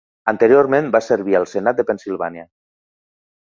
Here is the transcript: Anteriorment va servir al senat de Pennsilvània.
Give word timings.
Anteriorment 0.31 0.87
va 0.95 1.01
servir 1.07 1.37
al 1.41 1.45
senat 1.51 1.83
de 1.83 1.85
Pennsilvània. 1.91 2.47